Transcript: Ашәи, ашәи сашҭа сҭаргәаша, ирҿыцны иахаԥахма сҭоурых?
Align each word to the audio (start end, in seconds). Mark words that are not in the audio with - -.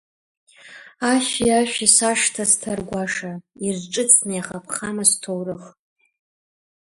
Ашәи, 1.11 1.49
ашәи 1.59 1.87
сашҭа 1.95 2.43
сҭаргәаша, 2.51 3.33
ирҿыцны 3.65 4.33
иахаԥахма 4.35 5.05
сҭоурых? 5.11 5.63